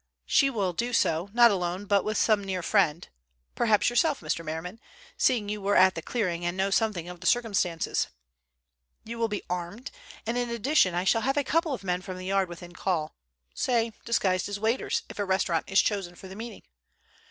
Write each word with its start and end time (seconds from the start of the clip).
She 0.25 0.49
will 0.49 0.73
do 0.73 0.93
so, 0.93 1.29
not 1.31 1.51
alone, 1.51 1.85
but 1.85 2.03
with 2.03 2.17
some 2.17 2.43
near 2.43 2.63
friend, 2.63 3.07
perhaps 3.53 3.87
yourself, 3.87 4.19
Mr. 4.21 4.43
Merriman, 4.43 4.79
seeing 5.15 5.47
you 5.47 5.61
were 5.61 5.75
at 5.75 5.93
the 5.93 6.01
clearing 6.01 6.43
and 6.43 6.57
know 6.57 6.71
something 6.71 7.07
of 7.07 7.19
the 7.19 7.27
circumstances. 7.27 8.07
You 9.03 9.19
will 9.19 9.27
be 9.27 9.43
armed, 9.47 9.91
and 10.25 10.39
in 10.39 10.49
addition 10.49 10.95
I 10.95 11.03
shall 11.03 11.21
have 11.21 11.37
a 11.37 11.43
couple 11.43 11.71
of 11.71 11.83
men 11.83 12.01
from 12.01 12.17
the 12.17 12.25
Yard 12.25 12.49
within 12.49 12.73
call—say, 12.73 13.93
disguised 14.03 14.49
as 14.49 14.59
waiters, 14.59 15.03
if 15.07 15.19
a 15.19 15.23
restaurant 15.23 15.69
is 15.69 15.79
chosen 15.83 16.15
for 16.15 16.27
the 16.27 16.35
meeting. 16.35 16.63